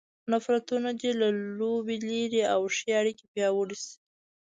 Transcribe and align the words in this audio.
نفرتونه 0.31 0.89
دې 0.99 1.11
له 1.21 1.27
لوبې 1.59 1.95
لیرې 2.07 2.43
او 2.53 2.61
ښې 2.75 2.89
اړیکې 2.99 3.25
پیاوړې 3.33 3.77
شي. 3.83 3.93